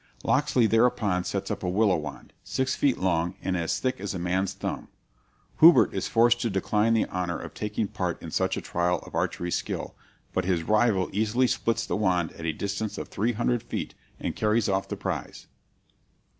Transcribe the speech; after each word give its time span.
'"Locksley 0.23 0.65
thereupon 0.65 1.25
sets 1.25 1.51
up 1.51 1.61
a 1.61 1.69
willow 1.69 1.95
wand, 1.97 2.33
six 2.43 2.73
feet 2.73 2.97
long 2.97 3.35
and 3.43 3.55
as 3.55 3.77
thick 3.79 3.99
as 4.01 4.15
a 4.15 4.17
man's 4.17 4.51
thumb. 4.53 4.87
Hubert 5.59 5.93
is 5.93 6.07
forced 6.07 6.41
to 6.41 6.49
decline 6.49 6.95
the 6.95 7.05
honor 7.05 7.37
of 7.37 7.53
taking 7.53 7.87
part 7.87 8.19
in 8.19 8.31
such 8.31 8.57
a 8.57 8.61
trial 8.61 8.97
of 9.05 9.13
archery 9.13 9.51
skill, 9.51 9.93
but 10.33 10.43
his 10.45 10.63
rival 10.63 11.11
easily 11.13 11.45
splits 11.45 11.85
the 11.85 11.95
wand 11.95 12.31
at 12.31 12.47
a 12.47 12.51
distance 12.51 12.97
of 12.97 13.09
three 13.09 13.33
hundred 13.33 13.61
feet 13.61 13.93
and 14.19 14.35
carries 14.35 14.67
off 14.67 14.87
the 14.89 14.97
prize. 14.97 15.45